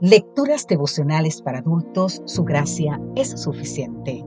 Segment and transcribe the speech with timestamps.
[0.00, 4.24] Lecturas devocionales para adultos, su gracia es suficiente.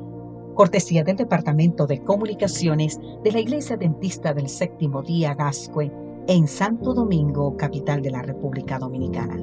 [0.56, 5.92] Cortesía del Departamento de Comunicaciones de la Iglesia Dentista del Séptimo Día Gascue
[6.28, 9.36] en Santo Domingo, capital de la República Dominicana.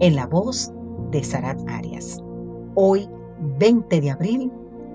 [0.00, 0.70] En la voz
[1.10, 2.22] de Sarat Arias.
[2.74, 3.08] Hoy,
[3.58, 4.52] 20 de abril,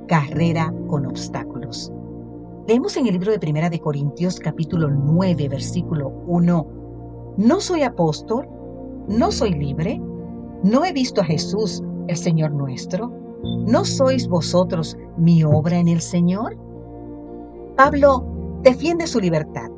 [0.08, 1.92] carrera con obstáculos.
[2.68, 6.68] Leemos en el libro de Primera de Corintios capítulo 9, versículo 1.
[7.38, 8.48] No soy apóstol,
[9.08, 10.00] no soy libre,
[10.64, 13.12] no he visto a Jesús, el Señor nuestro.
[13.68, 16.58] ¿No sois vosotros mi obra en el Señor?
[17.76, 18.26] Pablo
[18.64, 19.70] defiende su libertad,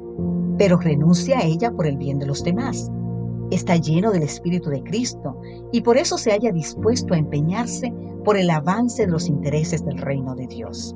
[0.60, 2.92] pero renuncia a ella por el bien de los demás.
[3.50, 5.40] Está lleno del Espíritu de Cristo
[5.72, 7.92] y por eso se haya dispuesto a empeñarse
[8.24, 10.96] por el avance de los intereses del reino de Dios.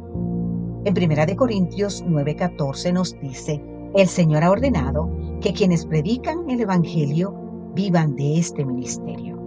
[0.85, 3.59] En 1 Corintios 9:14 nos dice,
[3.95, 5.09] el Señor ha ordenado
[5.41, 7.33] que quienes predican el Evangelio
[7.73, 9.38] vivan de este ministerio.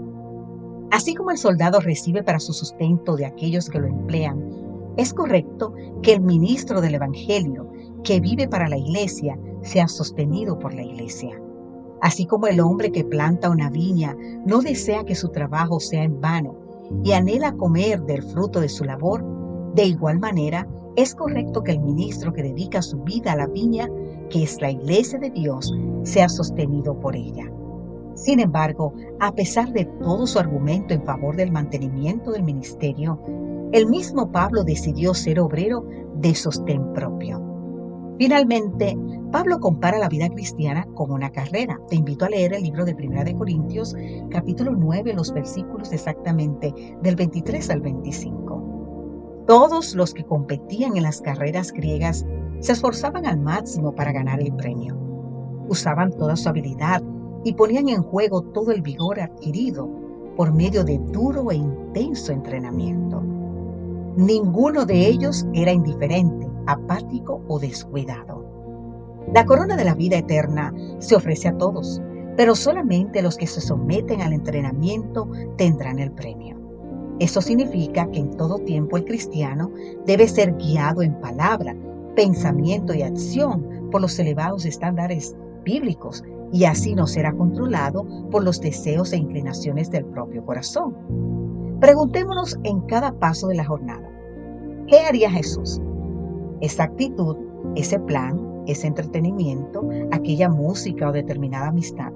[0.93, 4.45] Así como el soldado recibe para su sustento de aquellos que lo emplean,
[4.98, 7.67] es correcto que el ministro del Evangelio,
[8.05, 11.41] que vive para la iglesia, sea sostenido por la iglesia.
[12.03, 16.20] Así como el hombre que planta una viña no desea que su trabajo sea en
[16.20, 16.59] vano
[17.03, 19.25] y anhela comer del fruto de su labor,
[19.75, 23.89] de igual manera es correcto que el ministro que dedica su vida a la viña,
[24.29, 27.51] que es la iglesia de Dios, sea sostenido por ella.
[28.23, 33.20] Sin embargo, a pesar de todo su argumento en favor del mantenimiento del ministerio,
[33.73, 37.42] el mismo Pablo decidió ser obrero de sostén propio.
[38.19, 38.97] Finalmente,
[39.33, 41.81] Pablo compara la vida cristiana con una carrera.
[41.89, 43.97] Te invito a leer el libro de Primera de Corintios,
[44.31, 49.45] capítulo 9, los versículos exactamente del 23 al 25.
[49.48, 52.25] Todos los que competían en las carreras griegas
[52.61, 54.97] se esforzaban al máximo para ganar el premio.
[55.69, 57.03] Usaban toda su habilidad
[57.45, 59.89] y ponían en juego todo el vigor adquirido
[60.37, 63.23] por medio de duro e intenso entrenamiento.
[64.17, 68.45] Ninguno de ellos era indiferente, apático o descuidado.
[69.33, 72.01] La corona de la vida eterna se ofrece a todos,
[72.36, 76.57] pero solamente los que se someten al entrenamiento tendrán el premio.
[77.19, 79.70] Eso significa que en todo tiempo el cristiano
[80.07, 81.77] debe ser guiado en palabra,
[82.17, 88.61] pensamiento y acción por los elevados estándares bíblicos y así no será controlado por los
[88.61, 90.95] deseos e inclinaciones del propio corazón.
[91.80, 94.08] Preguntémonos en cada paso de la jornada,
[94.86, 95.80] ¿qué haría Jesús?
[96.61, 97.36] Esa actitud,
[97.74, 102.12] ese plan, ese entretenimiento, aquella música o determinada amistad,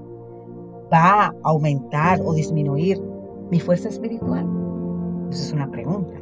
[0.93, 3.01] ¿va a aumentar o disminuir
[3.49, 4.47] mi fuerza espiritual?
[5.31, 6.13] Esa es una pregunta.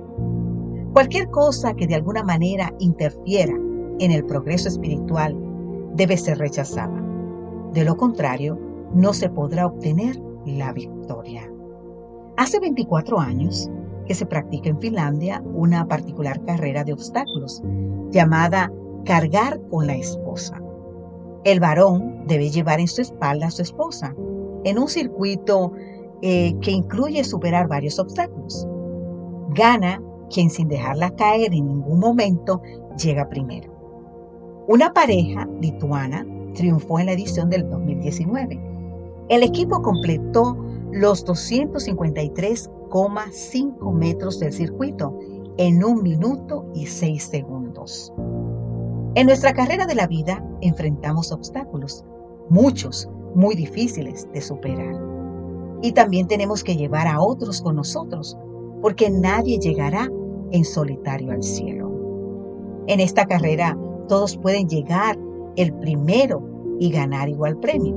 [0.94, 3.54] Cualquier cosa que de alguna manera interfiera
[4.00, 5.38] en el progreso espiritual
[5.94, 7.05] debe ser rechazada.
[7.76, 8.58] De lo contrario,
[8.94, 11.52] no se podrá obtener la victoria.
[12.38, 13.70] Hace 24 años
[14.06, 17.62] que se practica en Finlandia una particular carrera de obstáculos
[18.12, 18.72] llamada
[19.04, 20.62] cargar con la esposa.
[21.44, 24.16] El varón debe llevar en su espalda a su esposa
[24.64, 25.74] en un circuito
[26.22, 28.66] eh, que incluye superar varios obstáculos.
[29.50, 32.62] Gana quien sin dejarla caer en ningún momento
[32.98, 33.70] llega primero.
[34.70, 36.26] Una pareja lituana
[36.56, 38.60] triunfó en la edición del 2019.
[39.30, 40.58] El equipo completó
[40.92, 45.18] los 253,5 metros del circuito
[45.58, 48.14] en un minuto y seis segundos.
[49.16, 52.04] En nuestra carrera de la vida enfrentamos obstáculos,
[52.50, 54.94] muchos, muy difíciles de superar.
[55.82, 58.38] Y también tenemos que llevar a otros con nosotros,
[58.82, 60.12] porque nadie llegará
[60.52, 61.92] en solitario al cielo.
[62.88, 63.78] En esta carrera
[64.08, 65.18] todos pueden llegar
[65.56, 66.42] el primero
[66.80, 67.96] y ganar igual premio.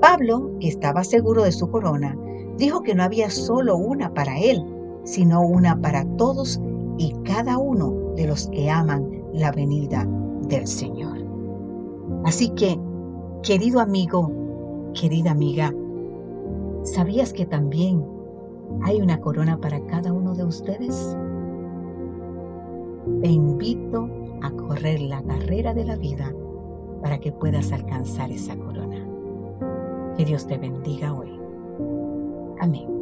[0.00, 2.16] Pablo, que estaba seguro de su corona,
[2.56, 4.64] dijo que no había solo una para él,
[5.04, 6.60] sino una para todos
[6.98, 10.06] y cada uno de los que aman la venida
[10.48, 11.18] del Señor.
[12.24, 12.78] Así que,
[13.42, 14.30] querido amigo,
[14.94, 15.74] querida amiga,
[16.82, 18.04] ¿sabías que también
[18.82, 21.16] hay una corona para cada uno de ustedes?
[23.20, 24.08] Te invito
[24.42, 26.34] a correr la carrera de la vida
[27.00, 29.06] para que puedas alcanzar esa corona.
[30.16, 31.30] Que Dios te bendiga hoy.
[32.60, 32.99] Amén.